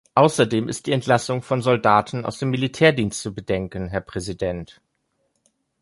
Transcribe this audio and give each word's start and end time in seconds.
Außerdem 0.15 0.67
ist 0.67 0.87
die 0.87 0.93
Entlassung 0.93 1.43
von 1.43 1.61
Soldaten 1.61 2.25
aus 2.25 2.39
dem 2.39 2.49
Militärdienst 2.49 3.21
zu 3.21 3.35
bedenken, 3.35 3.87
Herr 3.89 4.01
Präsident. 4.01 4.81